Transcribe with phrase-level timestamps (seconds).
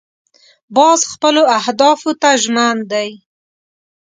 [0.75, 3.09] باز خپلو اهدافو ته ژمن دی